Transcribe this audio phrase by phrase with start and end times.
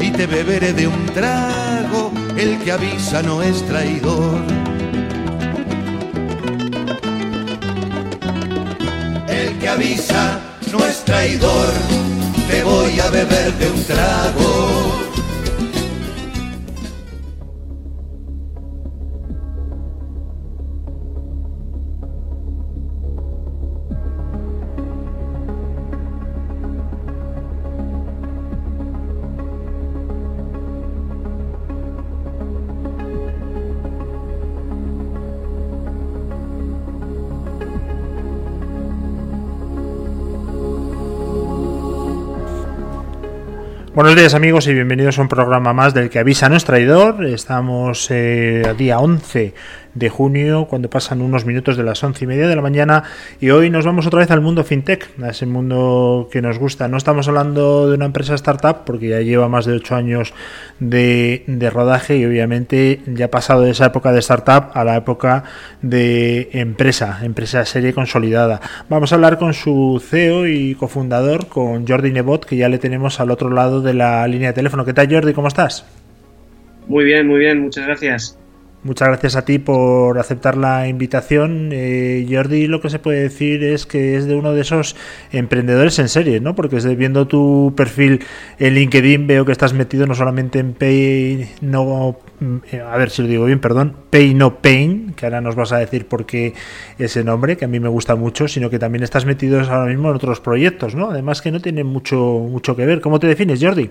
[0.00, 2.12] y te beberé de un trago.
[2.36, 4.42] El que avisa no es traidor.
[9.28, 10.40] El que avisa
[10.72, 11.72] no es traidor.
[12.50, 14.93] Te voy a beber de un trago.
[43.94, 47.24] Buenos días amigos y bienvenidos a un programa más del que avisa no es traidor.
[47.24, 49.54] Estamos eh, a día 11
[49.94, 53.04] de junio, cuando pasan unos minutos de las once y media de la mañana,
[53.40, 56.88] y hoy nos vamos otra vez al mundo fintech, a ese mundo que nos gusta.
[56.88, 60.34] No estamos hablando de una empresa startup, porque ya lleva más de ocho años
[60.80, 64.96] de, de rodaje y obviamente ya ha pasado de esa época de startup a la
[64.96, 65.44] época
[65.80, 68.60] de empresa, empresa serie consolidada.
[68.88, 73.20] Vamos a hablar con su CEO y cofundador, con Jordi Nebot, que ya le tenemos
[73.20, 74.84] al otro lado de la línea de teléfono.
[74.84, 75.32] ¿Qué tal Jordi?
[75.32, 75.84] ¿Cómo estás?
[76.88, 78.38] Muy bien, muy bien, muchas gracias.
[78.84, 81.70] Muchas gracias a ti por aceptar la invitación.
[81.72, 84.94] Eh, Jordi, lo que se puede decir es que es de uno de esos
[85.32, 86.54] emprendedores en serie, ¿no?
[86.54, 88.20] Porque viendo tu perfil
[88.58, 92.18] en LinkedIn veo que estás metido no solamente en Pay No,
[92.70, 95.72] eh, a ver si lo digo bien, perdón, Pay No Pain, que ahora nos vas
[95.72, 96.52] a decir por qué
[96.98, 100.10] ese nombre, que a mí me gusta mucho, sino que también estás metido ahora mismo
[100.10, 101.10] en otros proyectos, ¿no?
[101.10, 102.16] Además que no tienen mucho
[102.50, 103.00] mucho que ver.
[103.00, 103.90] ¿Cómo te defines, Jordi?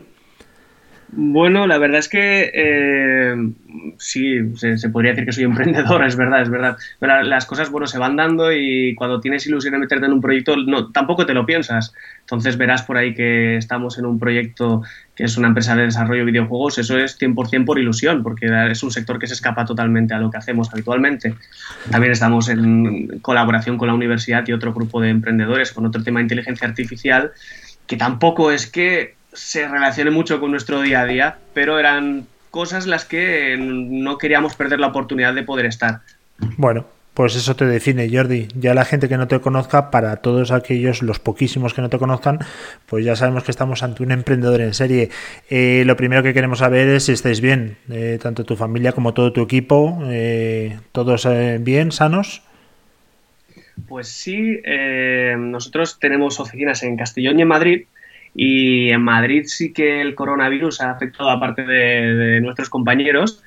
[1.16, 3.36] Bueno, la verdad es que eh,
[3.98, 6.78] sí, se, podría decir que soy emprendedor, es verdad, es verdad.
[7.00, 10.22] Pero las cosas, bueno, se van dando y cuando tienes ilusión de meterte en un
[10.22, 11.94] proyecto, no, tampoco te lo piensas.
[12.22, 14.82] Entonces verás por ahí que estamos en un proyecto
[15.16, 18.82] que es una empresa de desarrollo de videojuegos, eso es 100% por ilusión, porque es
[18.82, 21.36] un sector que se escapa totalmente a lo que hacemos habitualmente.
[21.92, 26.20] También estamos en colaboración con la universidad y otro grupo de emprendedores con otro tema
[26.20, 27.32] de inteligencia artificial,
[27.86, 32.86] que tampoco es que se relacione mucho con nuestro día a día, pero eran cosas
[32.86, 36.02] las que no queríamos perder la oportunidad de poder estar.
[36.58, 38.48] Bueno, pues eso te define, Jordi.
[38.56, 42.00] Ya la gente que no te conozca, para todos aquellos, los poquísimos que no te
[42.00, 42.40] conozcan,
[42.88, 45.10] pues ya sabemos que estamos ante un emprendedor en serie.
[45.50, 49.14] Eh, lo primero que queremos saber es si estáis bien, eh, tanto tu familia como
[49.14, 51.28] todo tu equipo, eh, todos
[51.60, 52.42] bien, sanos.
[53.88, 54.60] Pues sí,
[55.38, 57.86] nosotros tenemos oficinas en Castellón y en Madrid
[58.36, 63.44] y en Madrid sí que el coronavirus ha afectado a parte de, nuestros compañeros.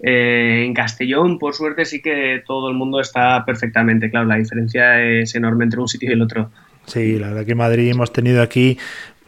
[0.00, 4.10] Eh, en Castellón, por suerte, sí que todo el mundo está perfectamente.
[4.10, 6.50] Claro, la diferencia es enorme entre un sitio y el otro.
[6.86, 8.78] Sí, la verdad que en Madrid hemos tenido aquí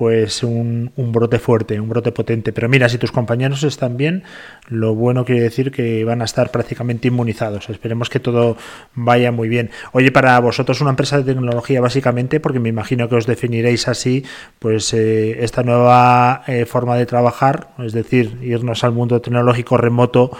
[0.01, 2.55] pues un, brote fuerte, un brote potente.
[2.55, 4.23] Pero mira, si tus compañeros están bien,
[4.67, 7.69] lo bueno quiere decir que van a estar prácticamente inmunizados.
[7.69, 8.57] Esperemos que todo
[8.95, 9.69] vaya muy bien.
[9.93, 14.25] Oye, para vosotros una empresa de tecnología básicamente, porque me imagino que os definiréis así,
[14.59, 20.31] pues eh, esta nueva eh, forma de trabajar, es decir, irnos al mundo tecnológico remoto,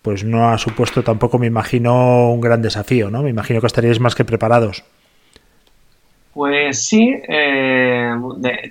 [0.00, 3.24] pues no ha supuesto tampoco, me imagino, un gran desafío, ¿no?
[3.24, 4.84] Me imagino que estaríais más que preparados.
[6.32, 8.14] Pues sí, eh,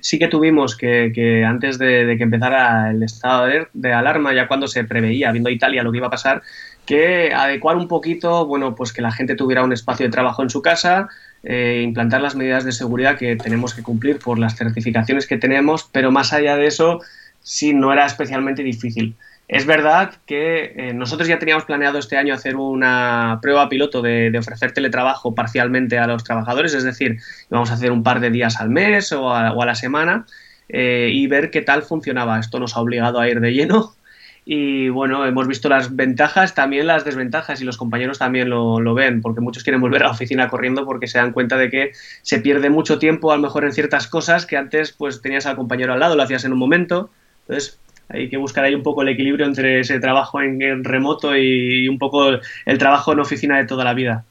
[0.01, 4.84] sí que tuvimos que, antes de, que empezara el estado de, alarma, ya cuando se
[4.84, 6.41] preveía, viendo Italia lo que iba a pasar,
[6.85, 10.50] que adecuar un poquito, bueno, pues que la gente tuviera un espacio de trabajo en
[10.50, 11.09] su casa,
[11.44, 15.89] eh, implantar las medidas de seguridad que tenemos que cumplir por las certificaciones que tenemos,
[15.92, 17.01] pero más allá de eso,
[17.42, 19.15] sí, no era especialmente difícil.
[19.47, 24.35] Es verdad que eh, nosotros ya teníamos planeado este año hacer una prueba piloto de,
[24.38, 28.59] ofrecer teletrabajo parcialmente a los trabajadores, es decir, vamos a hacer un par de días
[28.59, 30.25] al mes o a, la semana
[30.67, 32.39] eh, y ver qué tal funcionaba.
[32.39, 33.95] Esto nos ha obligado a ir de lleno
[34.45, 39.21] y bueno, hemos visto las ventajas, también las desventajas y los compañeros también lo, ven,
[39.21, 41.91] porque muchos quieren volver a la oficina corriendo porque se dan cuenta de que
[42.21, 45.55] se pierde mucho tiempo a lo mejor en ciertas cosas que antes pues tenías al
[45.55, 47.09] compañero al lado, lo hacías en un momento.
[47.47, 47.79] Entonces,
[48.09, 51.98] hay que buscar ahí un poco el equilibrio entre ese trabajo en, remoto y un
[51.98, 52.30] poco
[52.65, 54.25] el trabajo en oficina de toda la vida.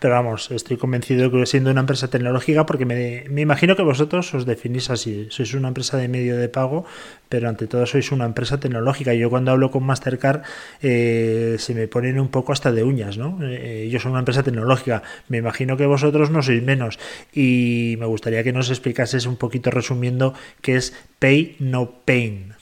[0.00, 4.34] Pero vamos, estoy convencido que siendo una empresa tecnológica, porque me, me, imagino que vosotros
[4.34, 6.84] os definís así, sois una empresa de medio de pago,
[7.28, 9.14] pero ante todo sois una empresa tecnológica.
[9.14, 10.42] Yo cuando hablo con Mastercard
[10.82, 13.38] eh, se me ponen un poco hasta de uñas, ¿no?
[13.42, 16.98] Eh, ellos son una empresa tecnológica, me imagino que vosotros no sois menos.
[17.32, 22.55] Y me gustaría que nos explicases un poquito resumiendo qué es Pay No Pain.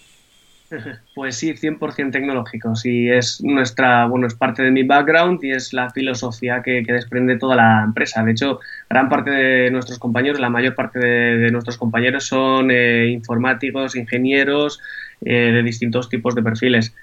[1.14, 2.74] Pues sí, 100% tecnológico.
[2.74, 7.38] Sí, es nuestra, bueno, es parte de mi background y es la filosofía que, desprende
[7.38, 8.24] toda la empresa.
[8.24, 13.08] De hecho, gran parte de nuestros compañeros, la mayor parte de, nuestros compañeros son eh,
[13.08, 14.80] informáticos, ingenieros
[15.24, 16.94] eh, de distintos tipos de perfiles.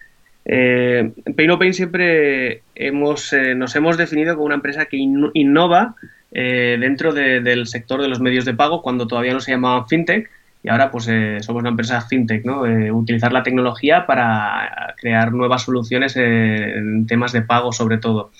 [0.45, 5.95] Eh, Pain siempre hemos, eh, nos hemos definido como una empresa que innova
[6.31, 10.29] dentro del sector de los medios de pago cuando todavía no se llamaban fintech
[10.63, 12.65] y ahora pues eh, somos una empresa fintech, ¿no?
[12.65, 18.31] Eh, utilizar la tecnología para crear nuevas soluciones en temas de pago sobre todo.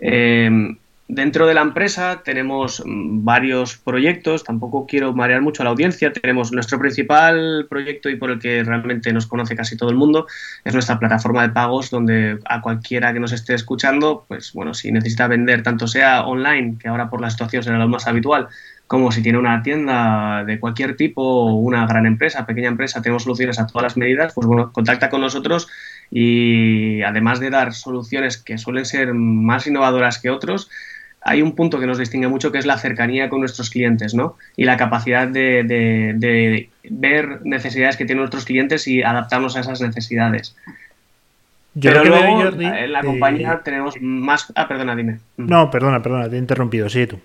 [0.00, 0.50] Eh,
[1.06, 6.50] dentro de la empresa tenemos varios proyectos, tampoco quiero marear mucho a la audiencia, tenemos
[6.50, 10.26] nuestro principal proyecto y por el que realmente nos conoce casi todo el mundo,
[10.64, 14.90] es nuestra plataforma de pagos donde a cualquiera que nos esté escuchando, pues bueno, si
[14.90, 18.48] necesita vender, tanto sea online, que ahora por la situación será lo más habitual,
[18.86, 23.58] como si tiene una tienda de cualquier tipo, una gran empresa, pequeña empresa, tenemos soluciones
[23.58, 25.68] a todas las medidas, pues bueno, contacta con nosotros
[26.10, 30.70] y además de dar soluciones que suelen ser más innovadoras que otros,
[31.22, 34.36] hay un punto que nos distingue mucho que es la cercanía con nuestros clientes, ¿no?
[34.56, 40.54] Y la capacidad de, ver necesidades que tienen nuestros clientes y adaptarnos a esas necesidades.
[41.72, 44.52] Yo Pero luego, en la compañía tenemos más...
[44.54, 45.18] Ah, perdona, dime.
[45.38, 47.18] No, perdona, perdona, te he interrumpido, sí, tú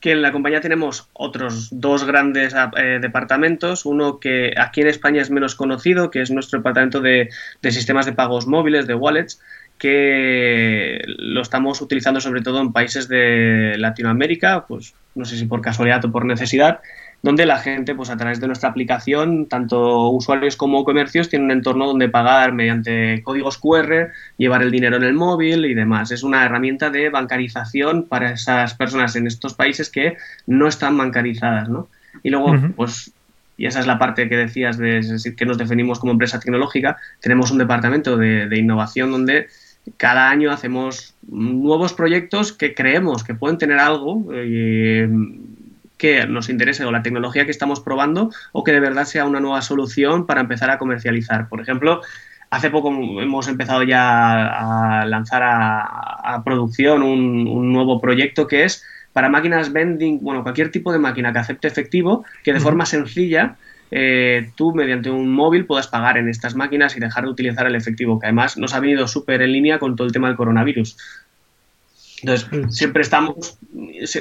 [0.00, 5.22] que en la compañía tenemos otros dos grandes eh, departamentos, uno que aquí en España
[5.22, 7.30] es menos conocido, que es nuestro departamento de,
[7.62, 9.40] de, sistemas de pagos móviles, de wallets,
[9.78, 15.60] que lo estamos utilizando sobre todo en países de Latinoamérica, pues no sé si por
[15.60, 16.80] casualidad o por necesidad,
[17.22, 21.52] donde la gente, pues a través de nuestra aplicación, tanto usuarios como comercios, tienen un
[21.52, 26.12] entorno donde pagar mediante códigos QR, llevar el dinero en el móvil y demás.
[26.12, 30.16] Es una herramienta de bancarización para esas personas en estos países que
[30.46, 31.88] no están bancarizadas, ¿no?
[32.22, 33.12] Y luego, pues,
[33.56, 35.00] y esa es la parte que decías de
[35.36, 39.48] que nos definimos como empresa tecnológica, tenemos un departamento de, de innovación donde
[39.96, 45.08] cada año hacemos nuevos proyectos que creemos que pueden tener algo eh,
[45.98, 49.40] que nos interese o la tecnología que estamos probando o que de verdad sea una
[49.40, 51.48] nueva solución para empezar a comercializar.
[51.48, 52.00] Por ejemplo,
[52.50, 52.90] hace poco
[53.20, 60.20] hemos empezado ya a lanzar a, producción un, nuevo proyecto que es para máquinas vending,
[60.22, 63.56] bueno, cualquier tipo de máquina que acepte efectivo, que de forma sencilla
[63.90, 67.74] eh, tú mediante un móvil puedas pagar en estas máquinas y dejar de utilizar el
[67.74, 70.96] efectivo, que además nos ha venido súper en línea con todo el tema del coronavirus.
[72.22, 72.70] Entonces, mm.
[72.70, 73.58] siempre estamos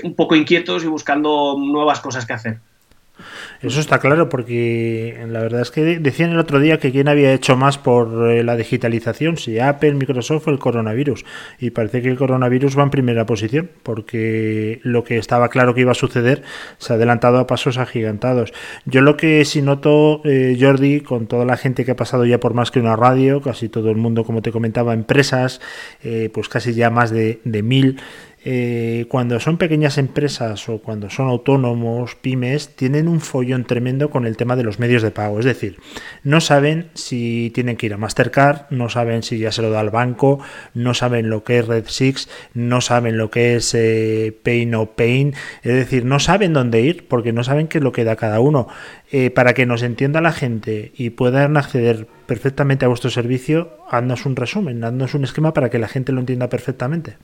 [0.04, 2.60] un poco inquietos y buscando nuevas cosas que hacer.
[3.62, 7.34] Eso está claro porque la verdad es que decían el otro día que quién había
[7.34, 11.26] hecho más por eh, la digitalización, si Apple, Microsoft o el coronavirus.
[11.60, 15.82] Y parece que el coronavirus va en primera posición porque lo que estaba claro que
[15.82, 16.44] iba a suceder
[16.78, 18.54] se ha adelantado a pasos agigantados.
[18.86, 22.40] Yo lo que sí noto, eh, Jordi, con toda la gente que ha pasado ya
[22.40, 25.62] por más que una radio, casi todo el mundo, como te comentaba, empresas,
[26.04, 28.00] eh, pues casi ya más de, de mil,
[28.50, 34.26] eh, cuando son pequeñas empresas o cuando son autónomos, pymes, tienen un follón tremendo con
[34.26, 35.40] el tema de los medios de pago.
[35.40, 35.80] Es decir,
[36.24, 39.82] no saben si tienen que ir a Mastercard, no saben si ya se lo da
[39.82, 40.40] al banco,
[40.74, 44.92] no saben lo que es Red Six, no saben lo que es eh, Pay No
[44.92, 45.34] Pain.
[45.62, 48.40] Es decir, no saben dónde ir porque no saben qué es lo que da cada
[48.40, 48.70] uno.
[49.12, 54.26] Eh, para que nos entienda la gente y puedan acceder perfectamente a vuestro servicio, haznos
[54.26, 57.18] un resumen, haznos un esquema para que la gente lo entienda perfectamente.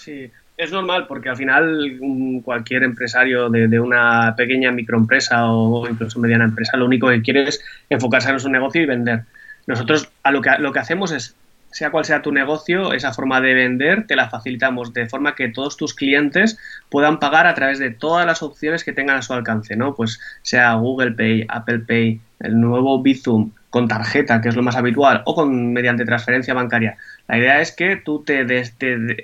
[0.00, 1.98] Sí, es normal porque al final
[2.42, 7.62] cualquier empresario de, una pequeña microempresa o incluso mediana empresa lo único que quiere es
[7.90, 9.24] enfocarse en su negocio y vender.
[9.66, 11.36] Nosotros a lo que, lo que hacemos es,
[11.70, 15.48] sea cual sea tu negocio, esa forma de vender te la facilitamos de forma que
[15.48, 19.34] todos tus clientes puedan pagar a través de todas las opciones que tengan a su
[19.34, 19.94] alcance, ¿no?
[19.94, 24.76] Pues sea Google Pay, Apple Pay, el nuevo Bizum, con tarjeta, que es lo más
[24.76, 26.96] habitual, o con mediante transferencia bancaria.
[27.30, 28.44] La idea es que tú te,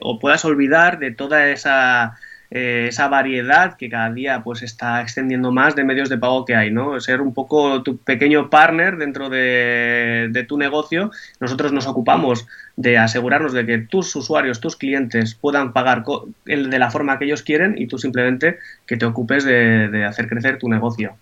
[0.01, 2.17] o puedas olvidar de toda esa,
[2.53, 6.55] eh, esa variedad que cada día pues está extendiendo más de medios de pago que
[6.55, 7.01] hay, ¿no?
[7.01, 11.11] Ser un poco tu pequeño partner dentro de, de tu negocio.
[11.41, 12.47] Nosotros nos ocupamos
[12.77, 16.05] de asegurarnos de que tus usuarios, tus clientes puedan pagar
[16.45, 20.59] de la forma que ellos quieren y tú simplemente que te ocupes de hacer crecer
[20.59, 21.17] tu negocio.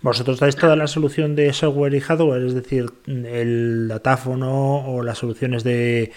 [0.00, 2.42] ¿Vosotros dais toda la solución de software y hardware?
[2.42, 6.12] Es decir, el datáfono o las soluciones de,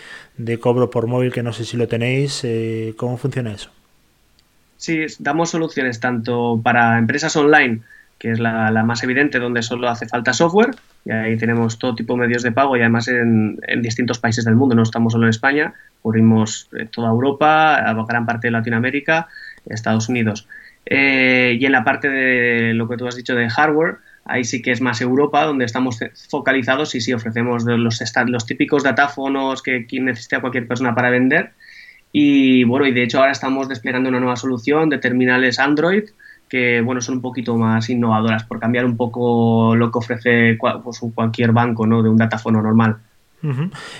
[0.60, 2.41] cobro por móvil, que no sé si lo tenéis.
[2.43, 3.69] Eh, ¿Cómo funciona eso?
[4.77, 7.81] Sí, damos soluciones tanto para empresas online,
[8.19, 12.13] que es la, más evidente, donde solo hace falta software, y ahí tenemos todo tipo
[12.13, 15.29] de medios de pago y además en, distintos países del mundo, no estamos solo en
[15.29, 19.27] España, cubrimos eh, toda Europa, gran parte de Latinoamérica,
[19.65, 20.48] Estados Unidos.
[20.86, 24.62] Eh, y en la parte de lo que tú has dicho de hardware, ahí sí
[24.62, 26.00] que es más Europa, donde estamos
[26.30, 31.51] focalizados y sí ofrecemos los, los típicos datáfonos que necesita cualquier persona para vender.
[32.12, 36.06] Y bueno, y de hecho ahora estamos desplegando una nueva solución de terminales Android
[36.50, 41.00] que bueno, son un poquito más innovadoras por cambiar un poco lo que ofrece pues,
[41.13, 42.04] cualquier banco ¿no?
[42.04, 42.98] de un datáfono normal.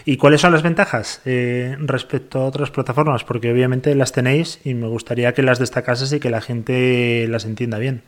[0.06, 3.24] ¿Y cuáles son las ventajas eh, respecto a otras plataformas?
[3.24, 7.46] Porque obviamente las tenéis y me gustaría que las destacases y que la gente las
[7.46, 8.02] entienda bien.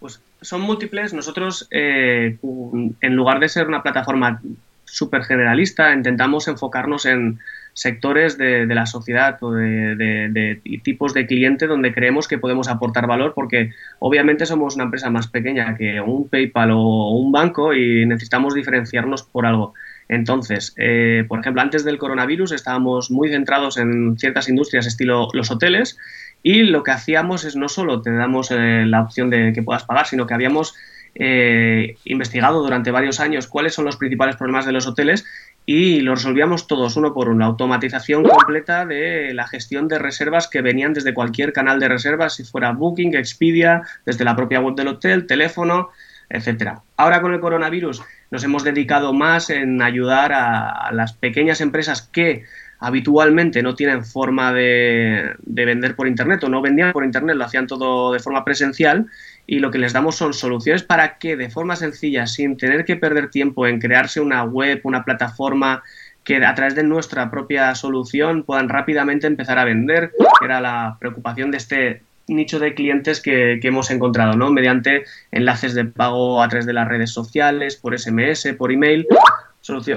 [0.00, 1.12] Pues son múltiples.
[1.12, 4.40] Nosotros, eh, en lugar de ser una plataforma
[4.84, 7.38] súper generalista, intentamos enfocarnos en
[7.76, 13.34] sectores de, la sociedad o de, tipos de cliente donde creemos que podemos aportar valor
[13.34, 18.54] porque obviamente somos una empresa más pequeña que un PayPal o un banco y necesitamos
[18.54, 19.74] diferenciarnos por algo.
[20.08, 25.50] Entonces, eh, por ejemplo, antes del coronavirus estábamos muy centrados en ciertas industrias estilo los
[25.50, 25.98] hoteles
[26.42, 29.84] y lo que hacíamos es no solo te damos eh, la opción de que puedas
[29.84, 30.74] pagar, sino que habíamos
[31.16, 35.24] eh, investigado durante varios años cuáles son los principales problemas de los hoteles
[35.64, 37.44] y lo resolvíamos todos uno por uno.
[37.44, 42.44] Automatización completa de la gestión de reservas que venían desde cualquier canal de reservas, si
[42.44, 45.90] fuera Booking, Expedia, desde la propia web del hotel, teléfono,
[46.28, 46.82] etcétera.
[46.96, 52.44] Ahora con el coronavirus nos hemos dedicado más en ayudar a, las pequeñas empresas que
[52.78, 57.66] habitualmente no tienen forma de, vender por internet o no vendían por internet, lo hacían
[57.66, 59.06] todo de forma presencial
[59.46, 62.96] y lo que les damos son soluciones para que de forma sencilla, sin tener que
[62.96, 65.82] perder tiempo en crearse una web, una plataforma,
[66.24, 70.96] que a través de nuestra propia solución puedan rápidamente empezar a vender, que era la
[70.98, 72.02] preocupación de este
[72.34, 74.50] nicho de clientes que, hemos encontrado, ¿no?
[74.50, 79.06] Mediante enlaces de pago a través de las redes sociales, por SMS, por email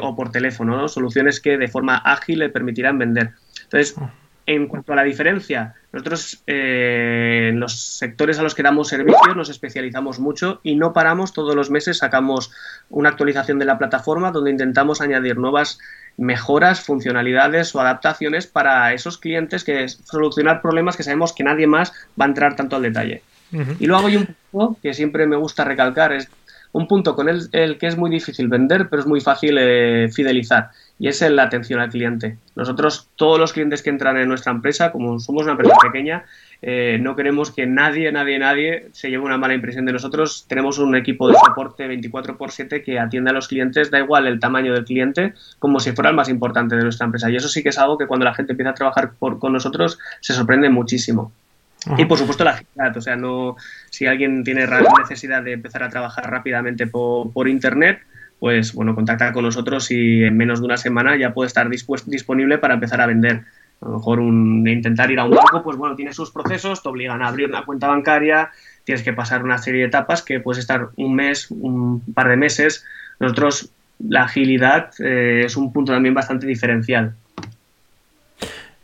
[0.02, 0.88] o por teléfono, ¿no?
[0.88, 3.32] Soluciones que de forma ágil le permitirán vender.
[3.64, 3.96] Entonces,
[4.46, 9.36] en cuanto a la diferencia, nosotros eh, en los sectores a los que damos servicios
[9.36, 12.52] nos especializamos mucho y no paramos, todos los meses sacamos
[12.90, 15.78] una actualización de la plataforma donde intentamos añadir nuevas
[16.20, 21.94] mejoras, funcionalidades o adaptaciones para esos clientes que solucionar problemas que sabemos que nadie más
[22.20, 23.24] va a entrar tanto al detalle.
[23.80, 26.30] Y luego hay un punto que siempre me gusta recalcar, es
[26.72, 30.10] un punto con el, el que es muy difícil vender, pero es muy fácil eh,
[30.14, 30.70] fidelizar,
[31.00, 32.38] y es la atención al cliente.
[32.56, 36.26] Nosotros, todos los clientes que entran en nuestra empresa, como somos una empresa pequeña,
[36.62, 40.46] eh, no queremos que nadie, nadie, nadie se lleve una mala impresión de nosotros.
[40.50, 44.28] Tenemos un equipo de soporte 24 x 7 que atiende a los clientes, da igual
[44.28, 47.30] el tamaño del cliente, como si fuera el más importante de nuestra empresa.
[47.30, 50.00] Y eso sí que es algo que cuando la gente empieza a trabajar con nosotros
[50.20, 51.32] se sorprende muchísimo.
[51.98, 53.56] Y por supuesto la agilidad, o sea, no
[53.90, 54.68] si alguien tiene
[55.00, 58.02] necesidad de empezar a trabajar rápidamente por, por internet,
[58.40, 62.58] pues bueno, contacta con nosotros y en menos de una semana ya puede estar disponible
[62.58, 63.44] para empezar a vender.
[63.82, 66.90] A lo mejor un, intentar ir a un banco, pues bueno, tiene sus procesos, te
[66.90, 68.52] obligan a abrir una cuenta bancaria,
[68.84, 72.36] tienes que pasar una serie de etapas que puedes estar un mes, un par de
[72.36, 72.86] meses.
[73.20, 77.16] Nosotros, la agilidad eh, es un punto también bastante diferencial.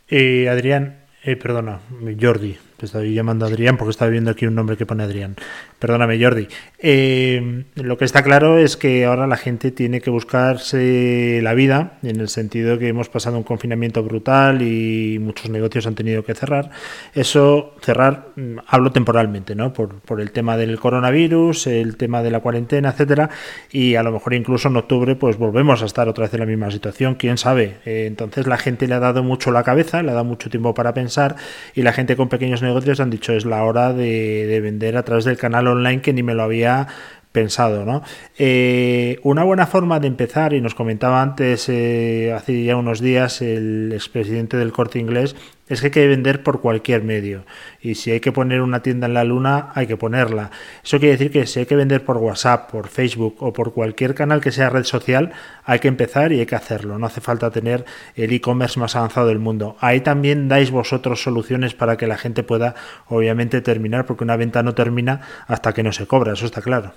[0.08, 1.80] Eh, Adrián, eh, perdona,
[2.20, 5.36] Jordi, te estoy llamando Adrián porque estaba viendo aquí un nombre que pone Adrián.
[5.80, 6.48] Perdóname, Jordi.
[6.80, 11.94] Eh, lo que está claro es que ahora la gente tiene que buscarse la vida,
[12.04, 16.34] en el sentido que hemos pasado un confinamiento brutal y muchos negocios han tenido que
[16.34, 16.72] cerrar.
[17.14, 19.74] Eso, cerrar, mm, hablo temporalmente, ¿no?
[19.74, 23.30] Por, por el tema del coronavirus, el tema de la cuarentena, etcétera.
[23.72, 26.46] Y a lo mejor incluso en octubre, pues volvemos a estar otra vez en la
[26.46, 27.78] misma situación, quién sabe.
[27.86, 30.74] Eh, entonces la gente le ha dado mucho la cabeza, le ha dado mucho tiempo
[30.74, 31.36] para pensar
[31.74, 35.04] y la gente con pequeños negocios han dicho es la hora de, de vender a
[35.04, 36.88] través del canal online que ni me lo había
[37.36, 38.02] pensado, ¿no?
[38.40, 43.42] Eh, una buena forma de empezar, y nos comentaba antes, eh, hace ya unos días,
[43.42, 45.36] el expresidente del corte inglés,
[45.68, 47.44] es que hay que vender por cualquier medio.
[47.82, 50.52] Y si hay que poner una tienda en la luna, hay que ponerla.
[50.84, 54.14] Eso quiere decir que si hay que vender por WhatsApp, por Facebook o por cualquier
[54.14, 55.32] canal que sea red social,
[55.64, 57.00] hay que empezar y hay que hacerlo.
[57.00, 59.76] No hace falta tener el e-commerce más avanzado del mundo.
[59.80, 62.76] Ahí también dais vosotros soluciones para que la gente pueda,
[63.08, 66.94] obviamente, terminar, porque una venta no termina hasta que no se cobra, eso está claro.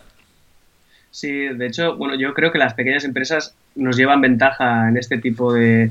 [1.11, 5.19] Sí, de hecho, bueno, yo creo que las pequeñas empresas nos llevan ventaja en este
[5.19, 5.91] tipo de,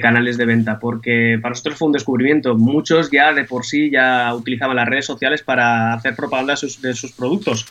[0.00, 2.56] canales de venta, porque para nosotros fue un descubrimiento.
[2.56, 7.12] Muchos ya de por sí ya utilizaban las redes sociales para hacer propaganda de sus,
[7.12, 7.66] productos.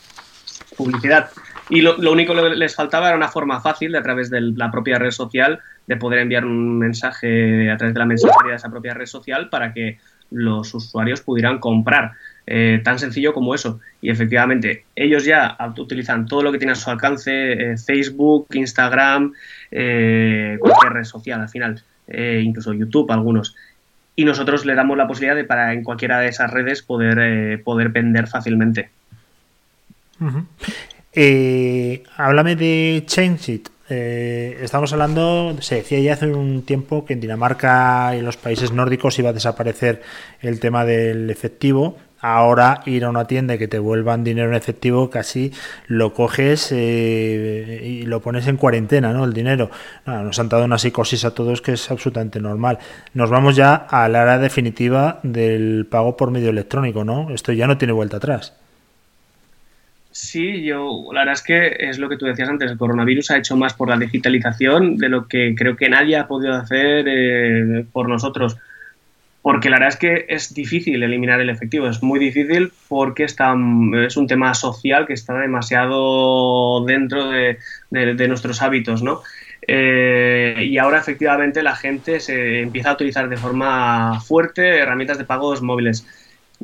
[0.76, 1.30] publicidad.
[1.70, 4.70] Y lo, único que les faltaba era una forma fácil, de a través de la
[4.70, 8.70] propia red social, de poder enviar un mensaje a través de la mensajería de esa
[8.70, 9.98] propia red social para que
[10.30, 12.12] los usuarios pudieran comprar.
[12.46, 13.80] Eh, tan sencillo como eso.
[14.02, 19.32] Y efectivamente, ellos ya utilizan todo lo que tiene a su alcance, eh, Facebook, Instagram,
[19.70, 23.54] eh, cualquier red social al final, incluso YouTube algunos.
[24.16, 27.88] Y nosotros le damos la posibilidad de para en cualquiera de esas redes poder, poder
[27.88, 28.90] vender fácilmente.
[32.16, 33.68] háblame de Changeit.
[33.88, 38.72] estamos hablando, se decía ya hace un tiempo que en Dinamarca y en los países
[38.72, 40.02] nórdicos iba a desaparecer
[40.40, 44.54] el tema del efectivo ahora ir a una tienda y que te vuelvan dinero en
[44.54, 45.52] efectivo, casi
[45.88, 49.24] lo coges eh, y lo pones en cuarentena, ¿no?
[49.24, 49.70] El dinero.
[50.06, 52.78] nos han dado una psicosis a todos que es absolutamente normal.
[53.12, 57.28] Nos vamos ya a la era definitiva del pago por medio electrónico, ¿no?
[57.30, 58.54] Esto ya no tiene vuelta atrás.
[60.10, 63.36] Sí, yo la verdad es que es lo que tú decías antes, el coronavirus ha
[63.38, 67.84] hecho más por la digitalización de lo que creo que nadie ha podido hacer eh,
[67.92, 68.56] por nosotros
[69.44, 73.54] porque la verdad es que es difícil eliminar el efectivo, es muy difícil porque está,
[74.06, 77.58] es un tema social que está demasiado dentro de,
[78.26, 79.20] nuestros hábitos, ¿no?
[79.68, 85.26] Eh, y ahora efectivamente la gente se empieza a utilizar de forma fuerte herramientas de
[85.26, 86.06] pagos móviles.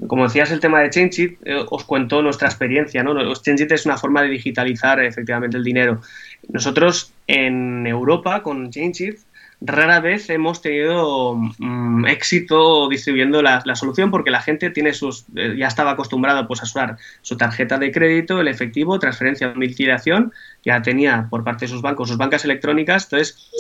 [0.07, 3.13] Como decías el tema de ChangeIt, eh, os cuento nuestra experiencia, ¿no?
[3.35, 6.01] ChangeIt es una forma de digitalizar efectivamente el dinero.
[6.49, 9.19] Nosotros en Europa con ChangeIt
[9.61, 15.55] rara vez hemos tenido mm, éxito distribuyendo la, solución porque la gente tiene sus eh,
[15.59, 20.33] ya estaba acostumbrada pues, a usar su tarjeta de crédito, el efectivo, transferencia o domiciliación,
[20.65, 23.51] ya tenía por parte de sus bancos sus bancas electrónicas, entonces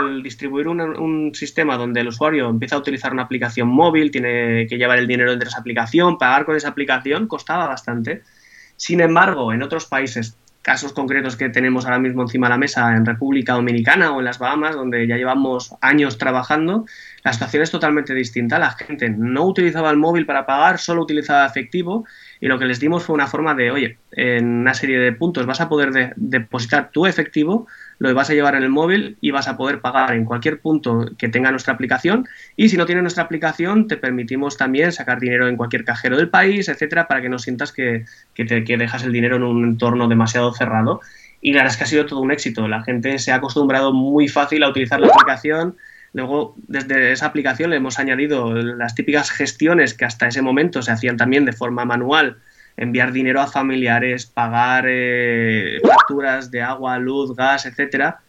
[0.00, 4.76] el distribuir un, sistema donde el usuario empieza a utilizar una aplicación móvil, tiene que
[4.76, 8.22] llevar el dinero entre esa aplicación, pagar con esa aplicación, costaba bastante.
[8.76, 12.96] Sin embargo, en otros países casos concretos que tenemos ahora mismo encima de la mesa
[12.96, 16.86] en República Dominicana o en las Bahamas, donde ya llevamos años trabajando,
[17.24, 18.58] la situación es totalmente distinta.
[18.58, 22.06] La gente no utilizaba el móvil para pagar, solo utilizaba efectivo
[22.40, 25.46] y lo que les dimos fue una forma de, oye, en una serie de puntos
[25.46, 27.66] vas a poder depositar tu efectivo
[28.02, 31.08] lo vas a llevar en el móvil y vas a poder pagar en cualquier punto
[31.16, 32.26] que tenga nuestra aplicación.
[32.56, 36.28] Y si no tiene nuestra aplicación, te permitimos también sacar dinero en cualquier cajero del
[36.28, 40.08] país, etcétera, para que no sientas que, te, que dejas el dinero en un entorno
[40.08, 41.00] demasiado cerrado.
[41.40, 42.66] Y la verdad es que ha sido todo un éxito.
[42.66, 45.76] La gente se ha acostumbrado muy fácil a utilizar la aplicación.
[46.12, 50.90] Luego, desde esa aplicación le hemos añadido las típicas gestiones que hasta ese momento se
[50.90, 52.38] hacían también de forma manual
[52.76, 58.20] enviar dinero a familiares, pagar eh, facturas de agua, luz, gas, etcétera.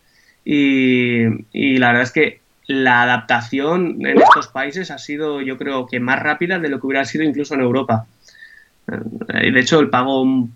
[0.46, 6.00] Y, la verdad es que la adaptación en estos países ha sido, yo creo que
[6.00, 8.06] más rápida de lo que hubiera sido incluso en Europa.
[8.88, 10.50] Eh, de hecho, el pago mm,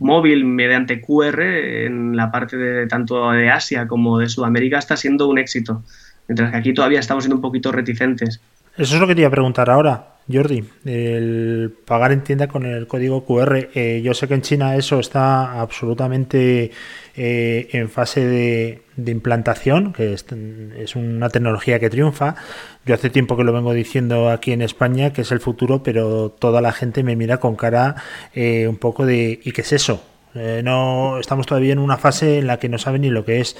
[0.00, 5.28] móvil mediante QR en la parte de tanto de Asia como de Sudamérica está siendo
[5.28, 5.82] un éxito,
[6.28, 8.40] mientras que aquí todavía estamos siendo un poquito reticentes.
[8.76, 10.11] Eso es lo que te iba a preguntar ahora.
[10.30, 13.68] Jordi, el pagar en tienda con el código QR.
[13.74, 16.70] Eh, yo sé que en China eso está absolutamente
[17.16, 22.36] eh, en fase de, implantación, que es, una tecnología que triunfa.
[22.86, 26.30] Yo hace tiempo que lo vengo diciendo aquí en España, que es el futuro, pero
[26.30, 27.96] toda la gente me mira con cara
[28.34, 30.04] eh, un poco de ¿y qué es eso?
[30.34, 33.54] no estamos todavía en una fase en la que no saben ni lo que es.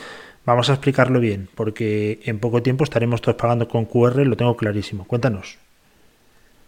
[0.46, 4.56] Vamos a explicarlo bien, porque en poco tiempo estaremos todos pagando con QR, lo tengo
[4.56, 5.04] clarísimo.
[5.06, 5.58] Cuéntanos.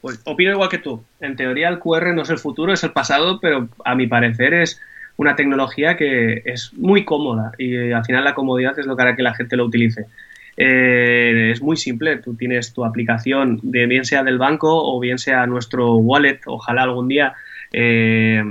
[0.04, 1.02] Pues opino igual que tú.
[1.18, 4.52] En teoría el QR no es el futuro, es el pasado, pero a mi parecer
[4.52, 4.78] es
[5.16, 9.02] una tecnología que es muy cómoda y eh, al final la comodidad es lo que
[9.02, 10.04] hará que la gente lo utilice.
[10.58, 15.16] Eh, es muy simple, tú tienes tu aplicación, de bien sea del banco o bien
[15.16, 17.32] sea nuestro wallet, ojalá algún día,
[17.72, 18.44] eh,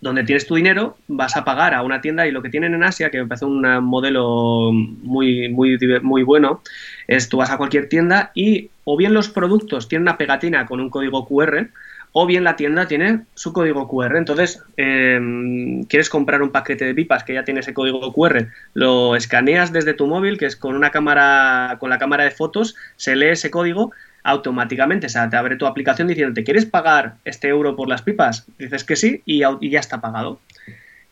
[0.00, 2.84] donde tienes tu dinero, vas a pagar a una tienda y lo que tienen en
[2.84, 6.62] Asia, que me parece un modelo muy, muy, muy bueno,
[7.06, 10.80] es tú vas a cualquier tienda y o bien los productos tienen una pegatina con
[10.80, 11.68] un código QR,
[12.12, 14.16] o bien la tienda tiene su código QR.
[14.16, 19.14] Entonces, em, quieres comprar un paquete de pipas que ya tiene ese código QR, lo
[19.14, 23.14] escaneas desde tu móvil, que es con una cámara, con la cámara de fotos, se
[23.14, 27.48] lee ese código automáticamente, o sea, te abre tu aplicación diciendo, ¿te quieres pagar este
[27.48, 28.46] euro por las pipas?
[28.58, 30.40] Dices que sí y, ya está pagado.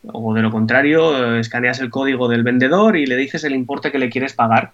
[0.04, 3.98] O de lo contrario, escaneas el código del vendedor y le dices el importe que
[3.98, 4.72] le quieres pagar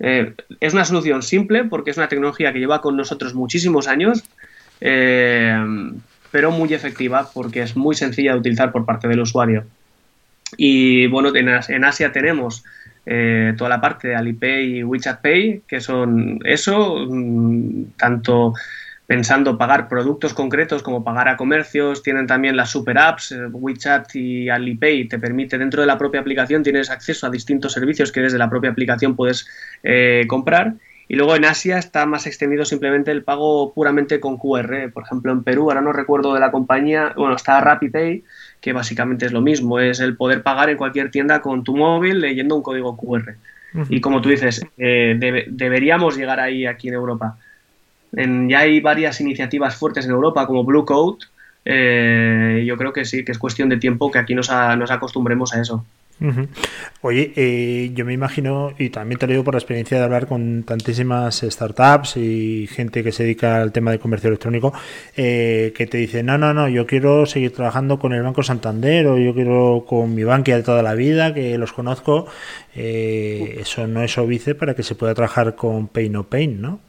[0.00, 4.24] eh, es una solución simple porque es una tecnología que lleva con nosotros muchísimos años,
[4.80, 5.56] eh,
[6.30, 9.64] pero muy efectiva porque es muy sencilla de utilizar por parte del usuario.
[10.56, 12.64] Y bueno, en, Asia tenemos
[13.06, 18.54] eh, toda la parte de Alipay y WeChat Pay, que son eso, mm, tanto
[19.06, 24.14] pensando pagar productos concretos como pagar a comercios, tienen también las super apps, eh, WeChat
[24.16, 28.22] y Alipay, te permite dentro de la propia aplicación, tienes acceso a distintos servicios que
[28.22, 29.46] desde la propia aplicación puedes
[29.82, 30.74] eh, comprar.
[31.06, 34.90] Y luego en Asia está más extendido simplemente el pago puramente con QR.
[34.90, 38.24] Por ejemplo, en Perú, ahora no recuerdo de la compañía, bueno, está RappiPay,
[38.64, 42.18] que básicamente es lo mismo, es el poder pagar en cualquier tienda con tu móvil
[42.18, 43.34] leyendo un código QR.
[43.90, 47.36] Y como tú dices, eh, deberíamos llegar ahí aquí en Europa
[48.16, 51.26] ya hay varias iniciativas fuertes en Europa como Blue Code.
[51.64, 55.54] Eh, yo creo que sí, que es cuestión de tiempo que aquí nos, nos acostumbremos
[55.54, 55.84] a eso.
[57.02, 60.26] Oye, eh, yo me imagino, y también te lo digo por la experiencia de hablar
[60.26, 64.72] con tantísimas startups y gente que se dedica al tema de comercio electrónico,
[65.16, 69.06] eh, que te dicen, no, no, no, yo quiero seguir trabajando con el Banco Santander
[69.06, 72.26] o yo quiero con mi banca de toda la vida, que los conozco.
[72.74, 76.80] eso no es obvice para que se pueda trabajar con Pay No Pain, ¿no?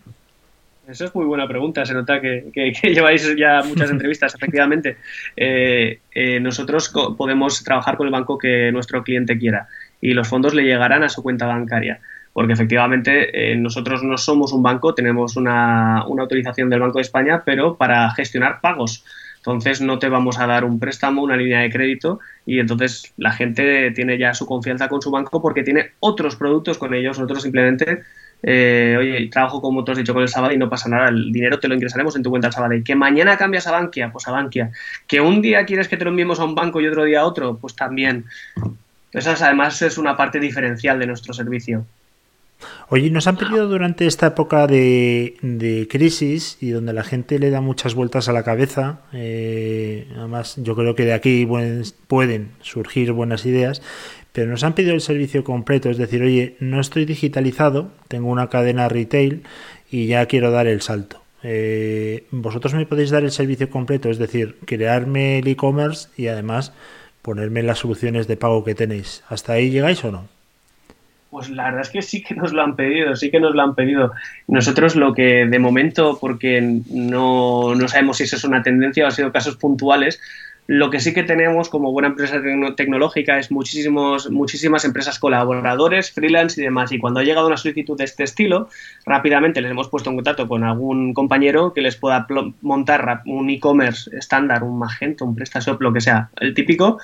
[0.87, 1.85] Eso es muy buena pregunta.
[1.85, 2.51] Se nota que,
[2.83, 4.97] lleváis ya muchas entrevistas, efectivamente.
[5.35, 9.67] Eh, eh, nosotros podemos trabajar con el banco que nuestro cliente quiera
[10.01, 11.99] y los fondos le llegarán a su cuenta bancaria.
[12.33, 17.43] Porque efectivamente eh, nosotros no somos un banco, tenemos una, autorización del Banco de España,
[17.45, 19.05] pero para gestionar pagos.
[19.37, 23.31] Entonces no te vamos a dar un préstamo, una línea de crédito y entonces la
[23.31, 27.19] gente tiene ya su confianza con su banco porque tiene otros productos con ellos.
[27.19, 28.01] Nosotros simplemente
[28.43, 31.31] eh, oye, trabajo como tú has dicho con el sábado y no pasa nada, el
[31.31, 34.27] dinero te lo ingresaremos en tu cuenta el y Que mañana cambias a Bankia, pues
[34.27, 34.71] a Bankia.
[35.07, 37.25] Que un día quieres que te lo enviemos a un banco y otro día a
[37.25, 38.25] otro, pues también.
[39.11, 41.85] Entonces, además es una parte diferencial de nuestro servicio.
[42.89, 47.61] Oye, nos han pedido durante esta época de, crisis y donde la gente le da
[47.61, 51.47] muchas vueltas a la cabeza, eh, además yo creo que de aquí
[52.07, 53.81] pueden surgir buenas ideas,
[54.35, 58.49] pero nos han pedido el servicio completo, es decir, oye, no estoy digitalizado, tengo una
[58.49, 59.43] cadena retail
[59.89, 61.21] y ya quiero dar el salto.
[61.41, 66.73] Eh, vosotros me podéis dar el servicio completo, es decir, crearme el e-commerce y además
[67.21, 69.23] ponerme las soluciones de pago que tenéis.
[69.29, 70.27] ¿Hasta ahí llegáis o no?
[71.29, 73.61] Pues la verdad es que sí que nos lo han pedido, sí que nos lo
[73.61, 74.11] han pedido.
[74.49, 79.07] Nosotros lo que de momento, porque no, no sabemos si eso es una tendencia o
[79.07, 80.19] ha sido casos puntuales,
[80.67, 82.41] lo que sí que tenemos como buena empresa
[82.75, 86.91] tecnológica es muchísimos, muchísimas empresas colaboradores, freelance y demás.
[86.91, 88.69] Y cuando ha llegado una solicitud de este estilo,
[89.05, 92.25] rápidamente les hemos puesto en contacto con algún compañero que les pueda
[92.61, 96.97] montar un e-commerce estándar, un Magento, un PrestaShop, lo que sea, el típico,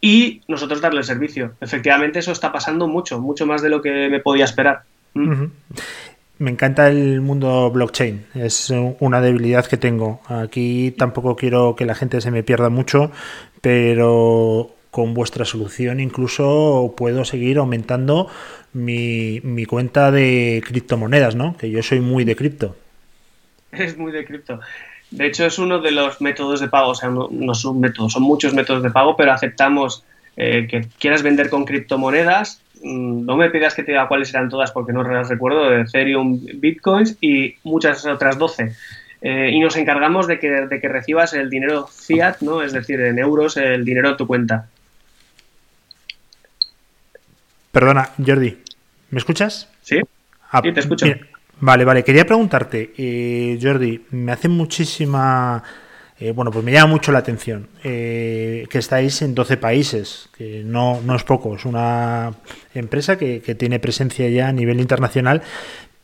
[0.00, 1.52] y nosotros darle el servicio.
[1.60, 4.82] Efectivamente, eso está pasando mucho, mucho más de lo que me podía esperar.
[5.14, 5.44] Mm.
[6.42, 10.20] Me encanta el mundo blockchain, es una debilidad que tengo.
[10.26, 13.12] Aquí tampoco quiero que la gente se me pierda mucho,
[13.60, 18.28] pero con vuestra solución incluso puedo seguir aumentando
[18.72, 21.56] mi, cuenta de criptomonedas, ¿no?
[21.56, 22.74] Que yo soy muy de cripto.
[23.70, 24.58] Es muy de cripto.
[25.12, 28.24] De hecho, es uno de los métodos de pago, o sea, no, son métodos, son
[28.24, 30.04] muchos métodos de pago, pero aceptamos
[30.36, 34.72] eh, que quieras vender con criptomonedas no me pidas que te diga cuáles eran todas
[34.72, 38.72] porque no las recuerdo, Ethereum, Bitcoins y muchas otras 12.
[39.24, 42.60] Eh, y nos encargamos de que, de que recibas el dinero fiat, ¿no?
[42.62, 44.68] es decir, en euros, el dinero en tu cuenta.
[47.70, 48.58] Perdona, Jordi,
[49.10, 49.68] ¿me escuchas?
[49.80, 50.00] Sí,
[50.50, 51.06] ah, sí te escucho.
[51.60, 55.62] vale, vale, quería preguntarte, eh, Jordi, me hace muchísima
[56.22, 60.62] eh, bueno, pues me llama mucho la atención eh, que estáis en 12 países, que
[60.64, 62.34] no, no es poco, es una
[62.74, 65.42] empresa que, tiene presencia ya a nivel internacional,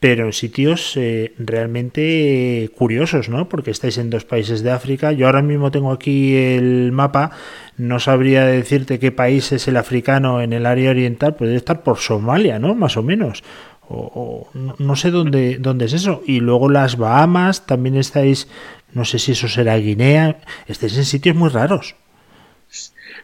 [0.00, 3.48] pero en sitios eh, realmente curiosos, ¿no?
[3.48, 5.12] Porque estáis en dos países de África.
[5.12, 7.30] Yo ahora mismo tengo aquí el mapa,
[7.76, 11.98] no sabría decirte qué país es el africano en el área oriental, puede estar por
[11.98, 12.74] Somalia, ¿no?
[12.74, 13.44] Más o menos.
[13.90, 16.22] O, no, sé dónde, dónde es eso.
[16.26, 18.46] Y luego las Bahamas, también estáis
[18.92, 20.38] no sé si eso será Guinea.
[20.66, 21.94] Estés en sitios muy raros.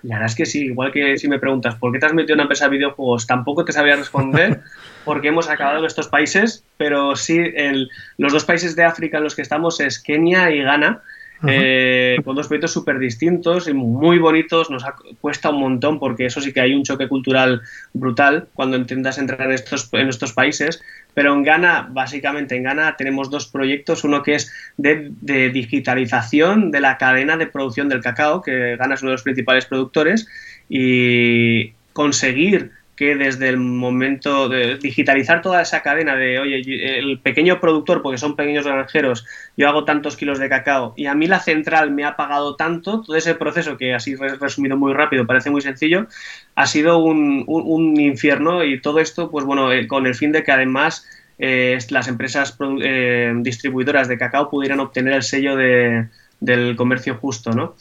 [0.03, 2.35] La verdad es que sí, igual que si me preguntas por qué te has metido
[2.35, 4.61] en una empresa de videojuegos, tampoco te sabía responder
[5.05, 9.24] porque hemos acabado en estos países, pero sí, el, los dos países de África en
[9.24, 11.03] los que estamos es Kenia y Ghana,
[11.47, 14.70] eh, con dos proyectos súper distintos y muy bonitos.
[14.70, 14.85] Nos
[15.20, 19.42] cuesta un montón porque eso sí que hay un choque cultural brutal cuando intentas entrar
[19.42, 20.83] en estos, en estos países.
[21.12, 26.81] Pero en Ghana, básicamente en Ghana tenemos dos proyectos, uno que es de digitalización de
[26.81, 30.27] la cadena de producción del cacao, que Ghana es uno de los principales productores,
[30.68, 37.61] y conseguir que desde el momento de digitalizar toda esa cadena de, oye, el pequeño
[37.61, 39.27] productor, porque son pequeños granjeros,
[39.57, 43.03] yo hago tantos kilos de cacao y a mí la central me ha pagado tanto,
[43.03, 46.07] todo ese proceso que así resumido muy rápido parece muy sencillo,
[46.55, 47.45] ha sido un,
[48.01, 51.07] infierno y todo esto, pues bueno, eh, con el fin de que además
[51.39, 56.09] eh, las empresas eh, distribuidoras de cacao pudieran obtener el sello de,
[56.41, 57.75] del comercio justo, ¿no?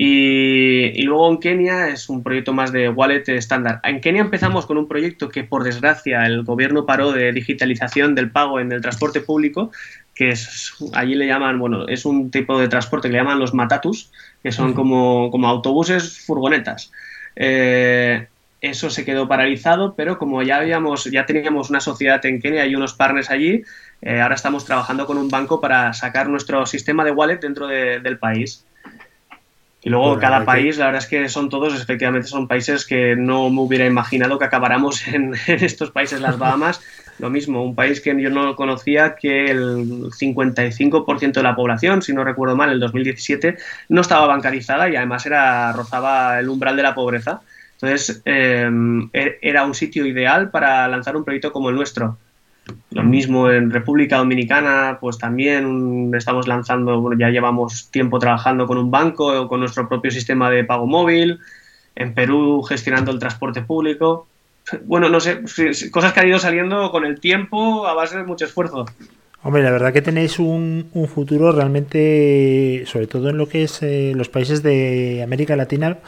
[0.00, 3.80] Y, luego en Kenia es un proyecto más de wallet estándar.
[3.82, 8.30] En Kenia empezamos con un proyecto que por desgracia el gobierno paró de digitalización del
[8.30, 9.72] pago en el transporte público,
[10.14, 13.54] que es, allí le llaman, bueno, es un tipo de transporte que le llaman los
[13.54, 16.92] matatus, que son como, como autobuses, furgonetas.
[17.34, 18.28] Eh,
[18.60, 22.76] eso se quedó paralizado, pero como ya habíamos, ya teníamos una sociedad en Kenia y
[22.76, 23.64] unos partners allí,
[24.02, 28.18] eh, ahora estamos trabajando con un banco para sacar nuestro sistema de wallet dentro del
[28.18, 28.64] país.
[29.80, 33.48] Y luego cada país, la verdad es que son todos, efectivamente, son países que no
[33.48, 36.80] me hubiera imaginado que acabáramos en, estos países, las Bahamas.
[37.18, 42.12] Lo mismo, un país que yo no conocía que el 55% de la población, si
[42.12, 43.56] no recuerdo mal, el 2017,
[43.88, 47.40] no estaba bancarizada y además era rozaba el umbral de la pobreza.
[47.80, 52.18] Entonces, em, e-, era un sitio ideal para lanzar un proyecto como el nuestro.
[52.90, 58.90] Lo mismo en República Dominicana, pues también estamos lanzando, ya llevamos tiempo trabajando con un
[58.90, 61.38] banco o con nuestro propio sistema de pago móvil.
[61.94, 64.26] En Perú gestionando el transporte público.
[64.84, 65.42] Bueno, no sé,
[65.90, 68.86] cosas que han ido saliendo con el tiempo a base de mucho esfuerzo.
[69.40, 74.12] Hombre, la verdad que tenéis un, futuro realmente, sobre todo en lo que es eh,
[74.16, 75.98] los países de América Latina,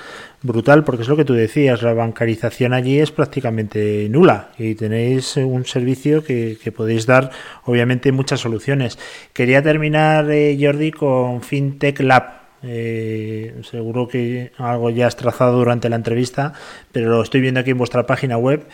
[0.43, 5.37] brutal, porque es lo que tú decías, la bancarización allí es prácticamente nula y tenéis
[5.37, 7.31] un servicio que, podéis dar,
[7.67, 8.99] obviamente, muchas soluciones.
[9.33, 12.41] Quería terminar, eh, Jordi, con FinTech Lab.
[12.63, 16.53] Eh, seguro que algo ya has trazado durante la entrevista,
[16.93, 18.67] pero lo estoy viendo aquí en vuestra página web.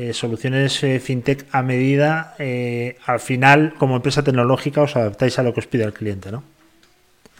[0.00, 5.42] Eh, soluciones eh, fintech a medida, eh, al final, como empresa tecnológica, os adaptáis a
[5.42, 6.44] lo que os pide el cliente, ¿no?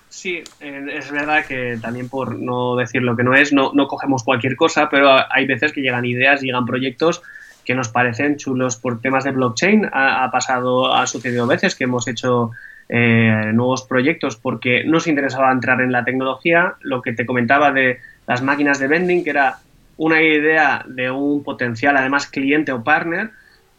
[0.08, 4.24] Sí, es verdad que también por no decir lo que no es, no, no cogemos
[4.24, 7.22] cualquier cosa, pero hay veces que llegan ideas, llegan proyectos
[7.64, 9.88] que nos parecen chulos por temas de blockchain.
[9.92, 12.50] Ha, pasado, ha sucedido veces que hemos hecho
[12.88, 16.74] nuevos proyectos porque nos interesaba entrar en la tecnología.
[16.80, 19.58] Lo que te comentaba de las máquinas de vending, que era
[19.98, 23.30] una idea de un potencial, además, cliente o partner.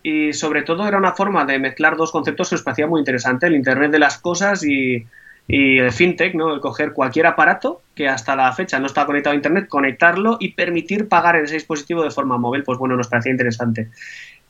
[0.04, 3.48] Y sobre todo era una forma de mezclar dos conceptos que nos parecía muy interesante,
[3.48, 5.08] el Internet de las cosas y,
[5.48, 6.54] el fintech, ¿no?
[6.54, 10.54] El coger cualquier aparato que hasta la fecha no está conectado a Internet, conectarlo y
[10.54, 13.90] permitir pagar en ese dispositivo de forma móvil, pues bueno, nos parecía interesante.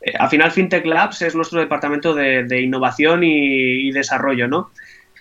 [0.02, 4.72] Eh, al final, Fintech Labs es nuestro departamento de, innovación y, y, desarrollo, ¿no?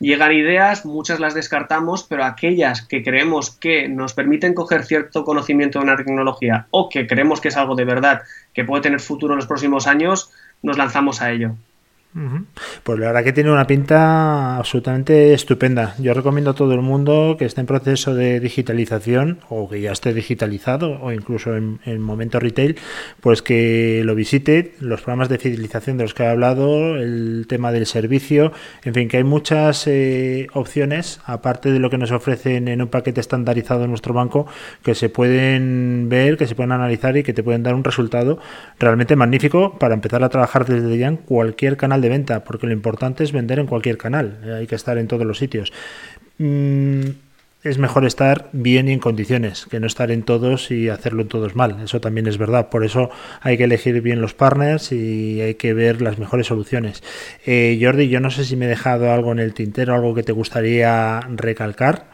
[0.00, 5.78] Llegan ideas, muchas las descartamos, pero aquellas que creemos que nos permiten coger cierto conocimiento
[5.78, 9.34] de una tecnología o que creemos que es algo de verdad que puede tener futuro
[9.34, 10.30] en los próximos años,
[10.62, 11.56] nos lanzamos a ello.
[12.82, 15.94] Pues la verdad que tiene una pinta absolutamente estupenda.
[15.98, 19.92] Yo recomiendo a todo el mundo que esté en proceso de digitalización o que ya
[19.92, 22.76] esté digitalizado o incluso en, en momento retail,
[23.20, 24.74] pues que lo visite.
[24.80, 28.52] Los programas de fidelización de los que he hablado, el tema del servicio,
[28.84, 32.88] en fin, que hay muchas eh, opciones aparte de lo que nos ofrecen en un
[32.88, 34.46] paquete estandarizado en nuestro banco
[34.82, 38.38] que se pueden ver, que se pueden analizar y que te pueden dar un resultado
[38.78, 42.72] realmente magnífico para empezar a trabajar desde ya en cualquier canal de venta, porque lo
[42.72, 45.72] importante es vender en cualquier canal, eh, hay que estar en todos los sitios.
[46.38, 47.10] Mm,
[47.64, 51.28] es mejor estar bien y en condiciones, que no estar en todos y hacerlo en
[51.28, 51.80] todos mal.
[51.82, 52.68] Eso también es verdad.
[52.70, 57.02] Por eso hay que elegir bien los partners y hay que ver las mejores soluciones.
[57.44, 60.22] Eh, Jordi, yo no sé si me he dejado algo en el tintero, algo que
[60.22, 62.06] te gustaría recalcar.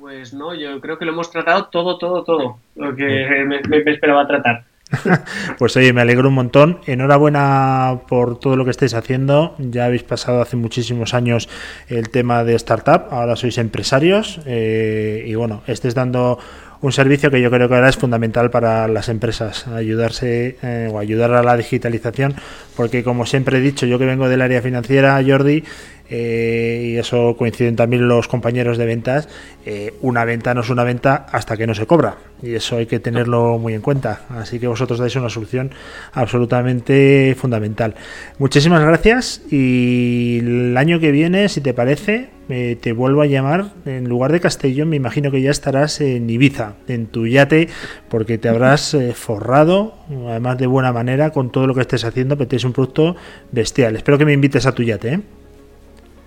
[0.00, 4.26] Pues no, yo creo que lo hemos tratado todo, todo, todo, lo que me esperaba
[4.26, 4.64] tratar.
[5.58, 6.80] pues oye, me alegro un montón.
[6.86, 9.54] Enhorabuena por todo lo que estáis haciendo.
[9.58, 11.48] Ya habéis pasado hace muchísimos años
[11.88, 16.38] el tema de startup, ahora sois empresarios eh, y bueno, estáis dando
[16.80, 20.98] un servicio que yo creo que ahora es fundamental para las empresas, ayudarse eh, o
[20.98, 22.34] ayudar a la digitalización,
[22.76, 25.64] porque como siempre he dicho, yo que vengo del área financiera, Jordi,
[26.10, 29.28] eh, y eso coinciden también los compañeros de ventas,
[29.64, 32.86] eh, una venta no es una venta hasta que no se cobra y eso hay
[32.86, 34.20] que tenerlo muy en cuenta.
[34.28, 35.70] Así que vosotros dais una solución
[36.12, 37.94] absolutamente fundamental.
[38.38, 43.70] Muchísimas gracias y el año que viene, si te parece, eh, te vuelvo a llamar
[43.86, 47.70] en lugar de Castellón, me imagino que ya estarás en Ibiza, en tu yate,
[48.10, 49.94] porque te habrás forrado,
[50.28, 53.16] además de buena manera, con todo lo que estés haciendo, porque tienes un producto
[53.52, 53.96] bestial.
[53.96, 55.14] Espero que me invites a tu yate.
[55.14, 55.20] ¿eh?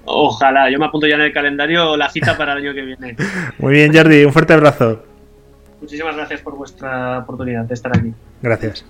[0.10, 3.16] Ojalá, yo me apunto ya en el calendario la cita para el año que viene.
[3.60, 5.04] Muy bien, Jordi, un fuerte abrazo.
[5.82, 8.14] Muchísimas gracias por vuestra oportunidad de estar aquí.
[8.42, 8.86] Gracias.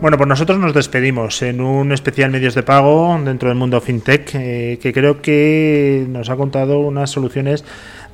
[0.00, 4.32] Bueno, pues nosotros nos despedimos en un especial medios de pago dentro del mundo fintech
[4.34, 7.64] eh, que creo que nos ha contado unas soluciones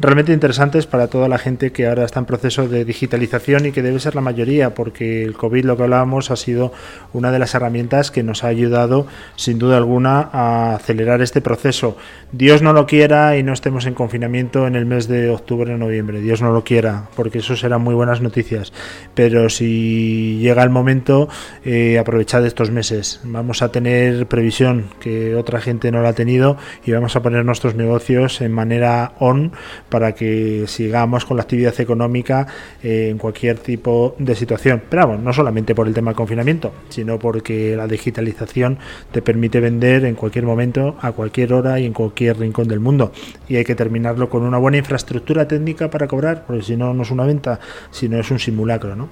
[0.01, 3.83] realmente interesantes para toda la gente que ahora está en proceso de digitalización y que
[3.83, 6.73] debe ser la mayoría, porque el COVID, lo que hablábamos, ha sido
[7.13, 11.97] una de las herramientas que nos ha ayudado, sin duda alguna, a acelerar este proceso.
[12.33, 15.79] Dios no lo quiera y no estemos en confinamiento en el mes de octubre o
[15.79, 16.21] noviembre.
[16.21, 18.73] Dios no lo quiera, porque eso serán muy buenas noticias.
[19.15, 21.29] Pero si llega el momento,
[21.65, 23.21] eh, aprovechad estos meses.
[23.25, 27.45] Vamos a tener previsión que otra gente no la ha tenido y vamos a poner
[27.45, 29.53] nuestros negocios en manera on
[29.89, 32.47] para que sigamos con la actividad económica
[32.83, 34.83] eh, en cualquier tipo de situación.
[34.89, 38.79] Pero vamos, no solamente por el tema del confinamiento, sino porque la digitalización
[39.13, 43.13] te permite vender en cualquier momento, a cualquier hora y en cualquier rincón del mundo.
[43.49, 47.03] Y hay que terminarlo con una buena infraestructura técnica para cobrar, porque si no, no
[47.03, 48.97] es una venta, sino es un simulacro.
[48.97, 49.09] ¿no?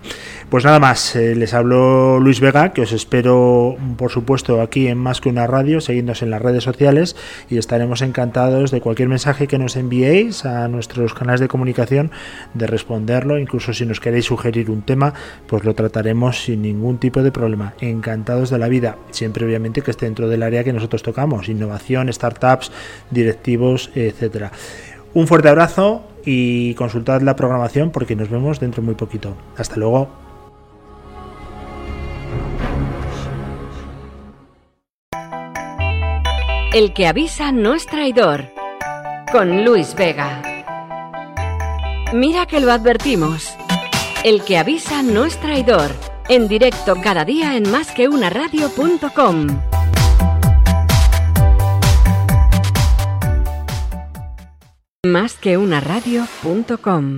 [0.51, 4.99] Pues nada más, eh, les hablo Luis Vega, que os espero, por supuesto, aquí en
[4.99, 7.17] Más que una Radio, seguidnos en las redes sociales
[7.49, 12.11] y estaremos encantados de cualquier mensaje que nos enviéis a nuestros canales de comunicación,
[12.55, 15.15] de responderlo, incluso si nos queréis sugerir un tema,
[15.47, 17.75] pues lo trataremos sin ningún tipo de problema.
[17.81, 22.13] Encantados de la vida, siempre obviamente que esté dentro del área que nosotros tocamos, innovación,
[22.13, 22.73] startups,
[23.11, 24.51] directivos, etcétera.
[25.15, 29.37] Un fuerte abrazo y consultad la programación porque nos vemos dentro de muy poquito.
[29.57, 30.09] Hasta luego.
[36.73, 38.47] El que avisa no es traidor.
[39.31, 40.52] Con Luis Vega.
[42.13, 43.55] Mira que lo advertimos.
[44.23, 45.91] El que avisa no es traidor.
[46.29, 47.65] En directo cada día en.
[47.71, 49.61] Más que una radio.com